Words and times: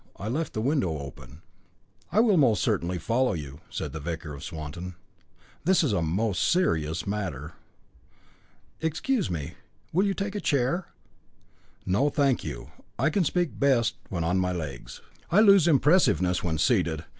I 0.17 0.29
left 0.29 0.53
the 0.53 0.61
window 0.63 0.97
open." 0.97 1.43
"I 2.11 2.21
will 2.21 2.35
most 2.35 2.63
certainly 2.63 2.97
follow 2.97 3.33
you," 3.33 3.59
said 3.69 3.93
the 3.93 3.99
Vicar 3.99 4.33
of 4.33 4.43
Swanton. 4.43 4.95
"This 5.63 5.83
is 5.83 5.93
a 5.93 6.01
most 6.01 6.41
serious 6.41 7.05
matter." 7.05 7.53
"Excuse 8.79 9.29
me, 9.29 9.57
will 9.93 10.07
you 10.07 10.15
take 10.15 10.33
a 10.33 10.41
chair?" 10.41 10.87
"No, 11.85 12.09
thank 12.09 12.43
you; 12.43 12.71
I 12.97 13.11
can 13.11 13.23
speak 13.23 13.59
best 13.59 13.93
when 14.09 14.23
on 14.23 14.39
my 14.39 14.51
legs. 14.51 15.01
I 15.29 15.41
lose 15.41 15.67
impressiveness 15.67 16.43
when 16.43 16.57
seated. 16.57 17.05